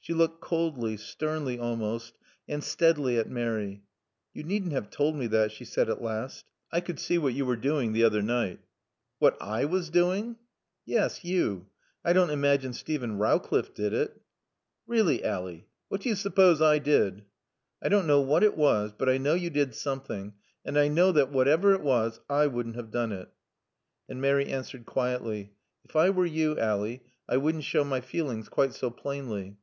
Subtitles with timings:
[0.00, 2.16] She looked coldly, sternly almost,
[2.48, 3.82] and steadily at Mary.
[4.32, 6.44] "You needn't have told me that," she said at last.
[6.70, 8.60] "I could see what you were doing the other night."
[9.18, 10.36] "What I was doing?"
[10.84, 11.66] "Yes, you.
[12.04, 14.20] I don't imagine Steven Rowcliffe did it"
[14.86, 17.24] "Really Ally what do you suppose I did?"
[17.82, 18.92] "I don't know what it was.
[18.96, 20.34] But I know you did something
[20.64, 23.28] and I know that whatever it was I wouldn't have done it."
[24.08, 25.50] And Mary answered quietly.
[25.84, 26.98] "If I were you, Ally,
[27.28, 29.58] I wouldn't show my feelings quite so plainly."